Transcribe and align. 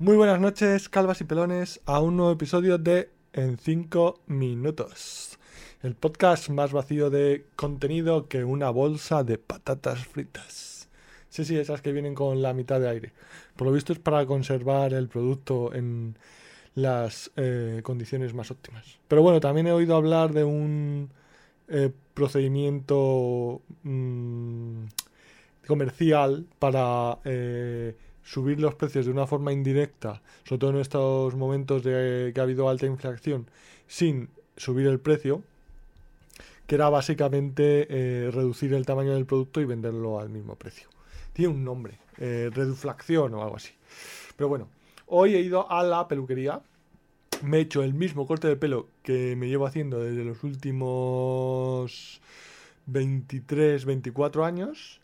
Muy 0.00 0.16
buenas 0.16 0.40
noches, 0.40 0.88
calvas 0.88 1.20
y 1.20 1.24
pelones, 1.24 1.82
a 1.84 2.00
un 2.00 2.16
nuevo 2.16 2.32
episodio 2.32 2.78
de 2.78 3.10
En 3.34 3.58
5 3.58 4.22
minutos. 4.28 5.38
El 5.82 5.94
podcast 5.94 6.48
más 6.48 6.72
vacío 6.72 7.10
de 7.10 7.44
contenido 7.54 8.26
que 8.26 8.42
una 8.42 8.70
bolsa 8.70 9.24
de 9.24 9.36
patatas 9.36 10.06
fritas. 10.06 10.88
Sí, 11.28 11.44
sí, 11.44 11.58
esas 11.58 11.82
que 11.82 11.92
vienen 11.92 12.14
con 12.14 12.40
la 12.40 12.54
mitad 12.54 12.80
de 12.80 12.88
aire. 12.88 13.12
Por 13.56 13.66
lo 13.66 13.74
visto 13.74 13.92
es 13.92 13.98
para 13.98 14.24
conservar 14.24 14.94
el 14.94 15.06
producto 15.08 15.74
en 15.74 16.16
las 16.74 17.30
eh, 17.36 17.80
condiciones 17.82 18.32
más 18.32 18.50
óptimas. 18.50 18.98
Pero 19.06 19.20
bueno, 19.20 19.38
también 19.38 19.66
he 19.66 19.72
oído 19.72 19.96
hablar 19.96 20.32
de 20.32 20.44
un 20.44 21.10
eh, 21.68 21.92
procedimiento 22.14 23.60
mm, 23.82 24.84
comercial 25.66 26.46
para 26.58 27.18
eh, 27.24 27.94
subir 28.22 28.60
los 28.60 28.74
precios 28.74 29.06
de 29.06 29.12
una 29.12 29.26
forma 29.26 29.52
indirecta, 29.52 30.22
sobre 30.44 30.58
todo 30.58 30.70
en 30.70 30.76
estos 30.76 31.34
momentos 31.34 31.82
de 31.82 32.32
que 32.34 32.40
ha 32.40 32.44
habido 32.44 32.68
alta 32.68 32.86
inflación, 32.86 33.46
sin 33.86 34.28
subir 34.56 34.86
el 34.86 35.00
precio, 35.00 35.42
que 36.66 36.76
era 36.76 36.88
básicamente 36.88 37.86
eh, 37.90 38.30
reducir 38.30 38.74
el 38.74 38.86
tamaño 38.86 39.14
del 39.14 39.26
producto 39.26 39.60
y 39.60 39.64
venderlo 39.64 40.20
al 40.20 40.28
mismo 40.28 40.54
precio. 40.54 40.88
Tiene 41.32 41.52
un 41.52 41.64
nombre, 41.64 41.98
eh, 42.18 42.50
reduflación 42.52 43.34
o 43.34 43.42
algo 43.42 43.56
así. 43.56 43.72
Pero 44.36 44.48
bueno, 44.48 44.68
hoy 45.06 45.34
he 45.34 45.40
ido 45.40 45.70
a 45.70 45.82
la 45.82 46.06
peluquería, 46.06 46.60
me 47.42 47.58
he 47.58 47.60
hecho 47.62 47.82
el 47.82 47.94
mismo 47.94 48.26
corte 48.26 48.46
de 48.46 48.56
pelo 48.56 48.88
que 49.02 49.34
me 49.34 49.48
llevo 49.48 49.66
haciendo 49.66 50.00
desde 50.00 50.24
los 50.24 50.44
últimos 50.44 52.20
23, 52.86 53.84
24 53.84 54.44
años 54.44 55.00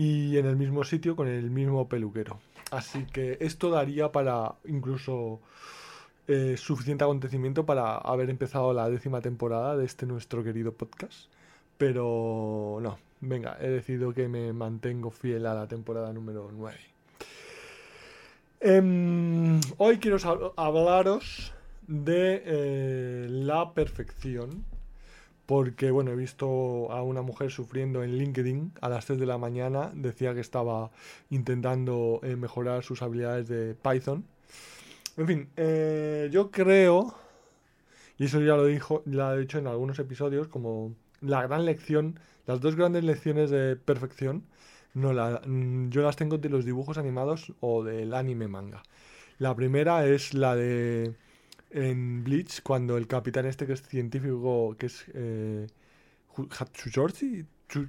y 0.00 0.38
en 0.38 0.46
el 0.46 0.56
mismo 0.56 0.82
sitio 0.82 1.14
con 1.14 1.28
el 1.28 1.50
mismo 1.50 1.86
peluquero. 1.86 2.38
Así 2.70 3.04
que 3.04 3.36
esto 3.38 3.68
daría 3.68 4.10
para 4.10 4.54
incluso 4.64 5.40
eh, 6.26 6.56
suficiente 6.56 7.04
acontecimiento 7.04 7.66
para 7.66 7.98
haber 7.98 8.30
empezado 8.30 8.72
la 8.72 8.88
décima 8.88 9.20
temporada 9.20 9.76
de 9.76 9.84
este 9.84 10.06
nuestro 10.06 10.42
querido 10.42 10.72
podcast. 10.72 11.30
Pero 11.76 12.78
no, 12.80 12.98
venga, 13.20 13.58
he 13.60 13.68
decidido 13.68 14.14
que 14.14 14.26
me 14.26 14.54
mantengo 14.54 15.10
fiel 15.10 15.44
a 15.44 15.52
la 15.52 15.68
temporada 15.68 16.10
número 16.14 16.48
9. 16.50 16.78
Em, 18.60 19.60
hoy 19.76 19.98
quiero 19.98 20.16
hablaros 20.56 21.52
de 21.86 22.42
eh, 22.46 23.26
la 23.28 23.74
perfección 23.74 24.64
porque 25.50 25.90
bueno, 25.90 26.12
he 26.12 26.14
visto 26.14 26.92
a 26.92 27.02
una 27.02 27.22
mujer 27.22 27.50
sufriendo 27.50 28.04
en 28.04 28.16
LinkedIn 28.16 28.74
a 28.80 28.88
las 28.88 29.06
3 29.06 29.18
de 29.18 29.26
la 29.26 29.36
mañana, 29.36 29.90
decía 29.92 30.32
que 30.32 30.38
estaba 30.38 30.92
intentando 31.28 32.20
eh, 32.22 32.36
mejorar 32.36 32.84
sus 32.84 33.02
habilidades 33.02 33.48
de 33.48 33.74
Python. 33.74 34.24
En 35.16 35.26
fin, 35.26 35.48
eh, 35.56 36.28
yo 36.30 36.52
creo, 36.52 37.16
y 38.16 38.26
eso 38.26 38.40
ya 38.40 38.54
lo 38.54 38.64
dijo, 38.64 39.02
ya 39.06 39.34
he 39.34 39.40
dicho 39.40 39.58
en 39.58 39.66
algunos 39.66 39.98
episodios, 39.98 40.46
como 40.46 40.94
la 41.20 41.42
gran 41.42 41.64
lección, 41.64 42.20
las 42.46 42.60
dos 42.60 42.76
grandes 42.76 43.02
lecciones 43.02 43.50
de 43.50 43.74
perfección, 43.74 44.44
no 44.94 45.12
la, 45.12 45.42
mm, 45.44 45.90
yo 45.90 46.02
las 46.02 46.14
tengo 46.14 46.38
de 46.38 46.48
los 46.48 46.64
dibujos 46.64 46.96
animados 46.96 47.52
o 47.58 47.82
del 47.82 48.14
anime 48.14 48.46
manga. 48.46 48.84
La 49.38 49.56
primera 49.56 50.06
es 50.06 50.32
la 50.32 50.54
de 50.54 51.16
en 51.70 52.24
Bleach 52.24 52.62
cuando 52.62 52.96
el 52.96 53.06
capitán 53.06 53.46
este 53.46 53.66
que 53.66 53.74
es 53.74 53.82
científico, 53.82 54.76
que 54.78 54.86
es 54.86 55.04
eh, 55.14 55.66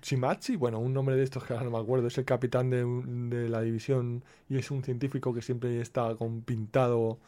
Chimachi, 0.00 0.56
bueno, 0.56 0.78
un 0.78 0.92
nombre 0.94 1.16
de 1.16 1.22
estos 1.22 1.44
que 1.44 1.52
ahora 1.52 1.64
no 1.66 1.70
me 1.70 1.78
acuerdo, 1.78 2.06
es 2.06 2.16
el 2.18 2.24
capitán 2.24 2.70
de, 2.70 2.84
de, 2.84 3.48
la 3.48 3.60
división 3.60 4.24
y 4.48 4.56
es 4.56 4.70
un 4.70 4.82
científico 4.82 5.34
que 5.34 5.42
siempre 5.42 5.80
está 5.80 6.14
con 6.16 6.40
pintado 6.42 7.18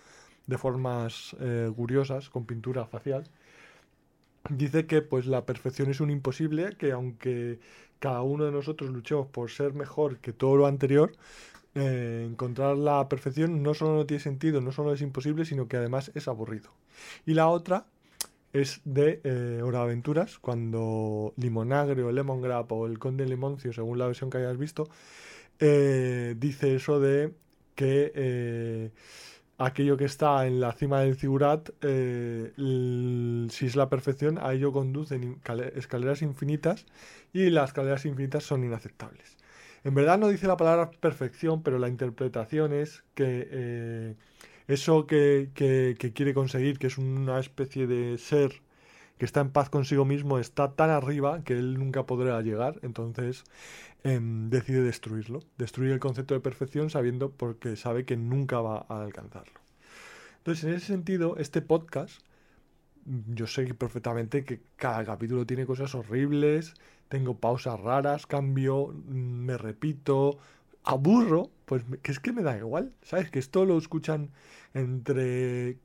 de 0.46 0.58
formas 0.58 1.36
eh, 1.40 1.70
curiosas, 1.76 2.30
con 2.30 2.46
pintura 2.46 2.86
facial. 2.86 3.24
Dice 4.50 4.86
que 4.86 5.02
pues 5.02 5.26
la 5.26 5.44
perfección 5.44 5.90
es 5.90 6.00
un 6.00 6.10
imposible, 6.10 6.74
que 6.78 6.92
aunque 6.92 7.60
cada 7.98 8.22
uno 8.22 8.44
de 8.46 8.52
nosotros 8.52 8.90
luchemos 8.90 9.26
por 9.26 9.50
ser 9.50 9.74
mejor 9.74 10.18
que 10.18 10.32
todo 10.32 10.56
lo 10.56 10.66
anterior, 10.66 11.12
eh, 11.78 12.26
encontrar 12.28 12.76
la 12.76 13.08
perfección 13.08 13.62
no 13.62 13.72
solo 13.74 13.94
no 13.94 14.06
tiene 14.06 14.22
sentido, 14.22 14.60
no 14.60 14.72
solo 14.72 14.92
es 14.92 15.00
imposible, 15.00 15.44
sino 15.44 15.68
que 15.68 15.76
además 15.76 16.10
es 16.14 16.26
aburrido. 16.26 16.70
Y 17.24 17.34
la 17.34 17.48
otra 17.48 17.86
es 18.52 18.80
de 18.84 19.20
eh, 19.24 19.60
Hora 19.62 19.82
Aventuras, 19.82 20.38
cuando 20.38 21.34
Limonagre 21.36 22.02
o 22.02 22.12
Lemongrap 22.12 22.70
o 22.72 22.86
el 22.86 22.98
Conde 22.98 23.26
Limoncio, 23.26 23.72
según 23.72 23.98
la 23.98 24.06
versión 24.06 24.30
que 24.30 24.38
hayas 24.38 24.58
visto, 24.58 24.88
eh, 25.60 26.34
dice 26.38 26.74
eso 26.74 27.00
de 27.00 27.32
que 27.74 28.12
eh, 28.14 28.90
aquello 29.58 29.96
que 29.96 30.06
está 30.06 30.46
en 30.46 30.60
la 30.60 30.72
cima 30.72 31.00
del 31.00 31.16
figurat, 31.16 31.70
si 31.80 33.66
es 33.66 33.76
la 33.76 33.88
perfección, 33.88 34.38
a 34.38 34.52
ello 34.52 34.72
conducen 34.72 35.40
escaleras 35.74 36.22
infinitas 36.22 36.86
y 37.32 37.50
las 37.50 37.70
escaleras 37.70 38.04
infinitas 38.04 38.44
son 38.44 38.64
inaceptables. 38.64 39.36
En 39.84 39.94
verdad 39.94 40.18
no 40.18 40.28
dice 40.28 40.46
la 40.46 40.56
palabra 40.56 40.90
perfección, 40.90 41.62
pero 41.62 41.78
la 41.78 41.88
interpretación 41.88 42.72
es 42.72 43.04
que 43.14 43.48
eh, 43.50 44.14
eso 44.66 45.06
que, 45.06 45.50
quiere 46.14 46.34
conseguir, 46.34 46.78
que 46.78 46.88
es 46.88 46.98
una 46.98 47.38
especie 47.40 47.86
de 47.86 48.18
ser 48.18 48.60
que 49.18 49.24
está 49.24 49.40
en 49.40 49.50
paz 49.50 49.70
consigo 49.70 50.04
mismo, 50.04 50.38
está 50.38 50.72
tan 50.72 50.90
arriba 50.90 51.42
que 51.42 51.54
él 51.54 51.78
nunca 51.78 52.06
podrá 52.06 52.40
llegar, 52.42 52.78
entonces 52.82 53.44
em, 54.04 54.48
decide 54.50 54.82
destruirlo, 54.82 55.40
destruir 55.58 55.90
el 55.92 55.98
concepto 55.98 56.34
de 56.34 56.40
perfección 56.40 56.90
sabiendo 56.90 57.30
porque 57.30 57.74
sabe 57.76 58.04
que 58.04 58.16
nunca 58.16 58.60
va 58.60 58.86
a 58.88 59.02
alcanzarlo. 59.02 59.60
Entonces, 60.38 60.64
en 60.64 60.74
ese 60.74 60.86
sentido, 60.86 61.36
este 61.38 61.62
podcast, 61.62 62.20
yo 63.28 63.46
sé 63.46 63.74
perfectamente 63.74 64.44
que 64.44 64.60
cada 64.76 65.04
capítulo 65.04 65.46
tiene 65.46 65.66
cosas 65.66 65.94
horribles, 65.94 66.74
tengo 67.08 67.38
pausas 67.38 67.80
raras, 67.80 68.26
cambio, 68.26 68.88
mm, 68.88 69.44
me 69.46 69.58
repito, 69.58 70.38
aburro, 70.84 71.50
pues 71.64 71.84
que 72.02 72.12
es 72.12 72.20
que 72.20 72.32
me 72.32 72.42
da 72.42 72.56
igual, 72.56 72.92
¿sabes? 73.02 73.30
Que 73.30 73.38
esto 73.38 73.64
lo 73.64 73.78
escuchan 73.78 74.30
entre 74.74 75.78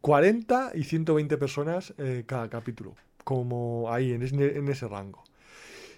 40 0.00 0.72
y 0.74 0.84
120 0.84 1.36
personas 1.38 1.94
eh, 1.98 2.24
cada 2.26 2.48
capítulo, 2.48 2.94
como 3.24 3.92
ahí, 3.92 4.12
en 4.12 4.22
ese, 4.22 4.88
rango. 4.88 5.24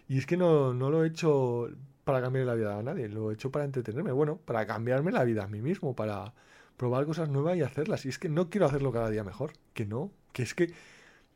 Y 0.08 0.18
es 0.18 0.26
que 0.26 0.36
no, 0.36 0.74
no 0.74 0.90
lo 0.90 1.04
he 1.04 1.08
hecho 1.08 1.68
para 2.04 2.20
cambiar 2.20 2.46
la 2.46 2.54
vida 2.54 2.78
a 2.78 2.82
nadie, 2.82 3.08
lo 3.08 3.30
he 3.30 3.34
hecho 3.34 3.50
para 3.52 3.64
entretenerme, 3.64 4.12
bueno, 4.12 4.38
para 4.44 4.66
cambiarme 4.66 5.12
la 5.12 5.24
vida 5.24 5.44
a 5.44 5.46
mí 5.48 5.60
mismo, 5.60 5.94
para 5.94 6.34
probar 6.76 7.04
cosas 7.06 7.28
nuevas 7.28 7.56
y 7.56 7.62
hacerlas. 7.62 8.06
Y 8.06 8.08
es 8.08 8.18
que 8.18 8.28
no 8.28 8.50
quiero 8.50 8.66
hacerlo 8.66 8.90
cada 8.90 9.10
día 9.10 9.22
mejor, 9.22 9.52
que 9.74 9.86
no, 9.86 10.10
que 10.32 10.42
es 10.42 10.54
que 10.54 10.72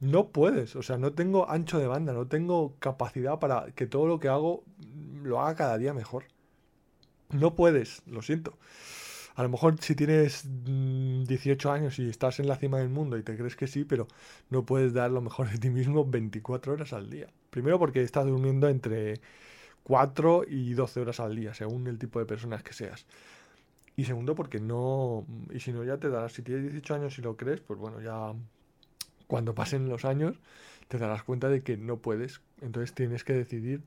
no 0.01 0.29
puedes, 0.29 0.77
o 0.77 0.83
sea, 0.83 0.99
no 0.99 1.13
tengo 1.13 1.49
ancho 1.51 1.79
de 1.79 1.87
banda, 1.87 2.13
no 2.13 2.27
tengo 2.27 2.75
capacidad 2.79 3.39
para 3.39 3.67
que 3.73 3.87
todo 3.87 4.07
lo 4.07 4.19
que 4.21 4.29
hago 4.29 4.65
lo 5.23 5.41
haga 5.41 5.55
cada 5.55 5.79
día 5.79 5.95
mejor. 5.95 6.25
No 7.31 7.55
puedes, 7.55 8.03
lo 8.07 8.23
siento. 8.23 8.59
A 9.35 9.43
lo 9.43 9.49
mejor 9.49 9.81
si 9.81 9.97
tienes 9.97 10.45
18 10.65 11.69
mm, 11.69 11.73
años 11.73 11.99
y 11.99 12.09
estás 12.09 12.39
en 12.39 12.47
la 12.47 12.57
cima 12.57 12.79
del 12.79 12.89
mundo 12.89 13.19
y 13.19 13.25
te 13.25 13.37
crees 13.37 13.57
que 13.57 13.67
sí, 13.67 13.85
pero 13.85 14.07
no 14.49 14.65
puedes 14.65 14.93
dar 14.93 15.11
lo 15.11 15.21
mejor 15.21 15.51
de 15.51 15.59
ti 15.59 15.71
mismo 15.71 16.05
24 16.05 16.75
horas 16.75 16.93
al 16.93 17.11
día. 17.11 17.29
Primero 17.51 17.79
porque 17.79 18.03
estás 18.03 18.27
durmiendo 18.27 18.69
entre 18.69 19.21
4 19.85 20.45
y 20.49 20.75
12 20.75 21.01
horas 21.01 21.21
al 21.21 21.35
día, 21.35 21.53
según 21.55 21.87
el 21.89 21.99
tipo 21.99 22.21
de 22.21 22.27
personas 22.27 22.63
que 22.63 22.73
seas. 22.73 23.07
Y 23.97 24.05
segundo 24.05 24.35
porque 24.35 24.61
no... 24.61 25.27
Y 25.51 25.61
si 25.61 25.73
no 25.73 25.85
ya 25.85 25.99
te 25.99 26.09
darás, 26.09 26.33
si 26.33 26.43
tienes 26.43 26.65
18 26.65 26.95
años 26.95 27.19
y 27.19 27.23
lo 27.23 27.37
crees, 27.37 27.61
pues 27.61 27.79
bueno, 27.79 28.01
ya 28.01 28.35
cuando 29.27 29.55
pasen 29.55 29.89
los 29.89 30.05
años 30.05 30.37
te 30.89 30.99
darás 30.99 31.23
cuenta 31.23 31.49
de 31.49 31.63
que 31.63 31.77
no 31.77 31.99
puedes. 31.99 32.41
Entonces 32.61 32.95
tienes 32.95 33.25
que 33.25 33.33
decidir 33.33 33.83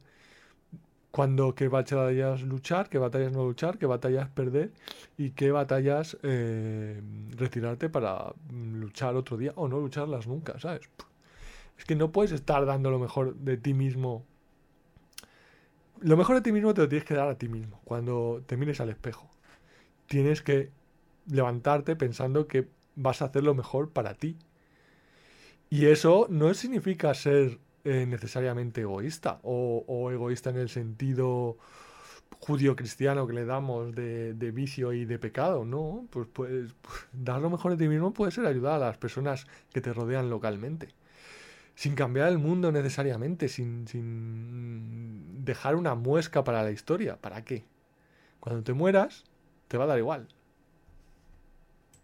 cuándo, 1.11 1.55
qué 1.55 1.67
batallas 1.67 2.41
luchar, 2.41 2.89
qué 2.89 2.97
batallas 2.97 3.31
no 3.31 3.43
luchar, 3.43 3.77
qué 3.77 3.85
batallas 3.85 4.29
perder 4.29 4.71
y 5.17 5.31
qué 5.31 5.51
batallas 5.51 6.17
eh, 6.23 7.01
retirarte 7.35 7.89
para 7.89 8.34
mm, 8.51 8.81
luchar 8.81 9.16
otro 9.16 9.37
día 9.37 9.53
o 9.55 9.67
no 9.67 9.79
lucharlas 9.79 10.28
nunca, 10.28 10.59
¿sabes? 10.59 10.89
Es 11.78 11.85
que 11.85 11.95
no 11.95 12.11
puedes 12.11 12.31
estar 12.31 12.66
dando 12.66 12.91
lo 12.91 12.99
mejor 12.99 13.35
de 13.35 13.57
ti 13.57 13.73
mismo. 13.73 14.25
Lo 16.01 16.17
mejor 16.17 16.35
de 16.35 16.41
ti 16.41 16.51
mismo 16.51 16.73
te 16.73 16.81
lo 16.81 16.90
tienes 16.90 17.07
que 17.07 17.16
dar 17.16 17.28
a 17.28 17.37
ti 17.37 17.47
mismo 17.47 17.79
cuando 17.83 18.43
te 18.45 18.57
mires 18.57 18.79
al 18.81 18.90
espejo. 18.90 19.29
Tienes 20.07 20.41
que 20.41 20.72
levantarte 21.28 21.95
pensando 21.95 22.47
que 22.47 22.67
vas 22.95 23.22
a 23.22 23.25
hacer 23.25 23.43
lo 23.43 23.53
mejor 23.53 23.90
para 23.90 24.13
ti 24.13 24.37
y 25.69 25.85
eso 25.87 26.28
no 26.29 26.53
significa 26.53 27.14
ser 27.14 27.59
eh, 27.84 28.05
necesariamente 28.05 28.81
egoísta 28.81 29.40
o, 29.43 30.09
egoísta 30.11 30.49
en 30.49 30.58
el 30.58 30.69
sentido 30.69 31.58
judío-cristiano 32.40 33.28
que 33.28 33.34
le 33.34 33.46
damos 33.46 33.93
de, 33.96 34.52
vicio 34.53 34.93
y 34.93 35.05
de 35.05 35.19
pecado, 35.19 35.66
¿no? 35.66 36.08
Pues, 36.09 36.28
pues, 36.34 36.75
dar 37.14 37.41
lo 37.41 37.49
mejor 37.49 37.72
de 37.72 37.78
ti 37.78 37.90
mismo 37.90 38.14
puede 38.14 38.31
ser 38.31 38.46
ayudar 38.46 38.75
a 38.75 38.87
las 38.87 38.97
personas 38.97 39.47
que 39.73 39.81
te 39.81 39.93
rodean 39.93 40.29
localmente. 40.29 40.90
Sin 41.75 41.96
cambiar 41.96 42.29
el 42.29 42.40
mundo 42.40 42.72
necesariamente, 42.72 43.49
sin, 43.49 43.87
sin 43.87 45.46
dejar 45.46 45.75
una 45.75 45.96
muesca 45.96 46.43
para 46.43 46.64
la 46.64 46.72
historia. 46.72 47.17
¿Para 47.17 47.43
qué? 47.43 47.66
Cuando 48.40 48.64
te 48.64 48.73
mueras, 48.73 49.23
te 49.67 49.78
va 49.78 49.85
a 49.85 49.87
dar 49.87 49.99
igual. 49.99 50.28